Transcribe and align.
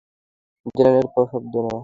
জেনারেটরের 0.75 1.27
শব্দ 1.31 1.53
না? 1.65 1.73